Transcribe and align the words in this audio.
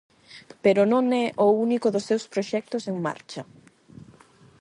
Pero 0.63 0.81
non 0.93 1.05
é 1.23 1.25
o 1.45 1.47
único 1.65 1.87
dos 1.91 2.07
seus 2.09 2.23
proxectos 2.33 2.83
en 2.91 2.95
marcha. 3.07 3.41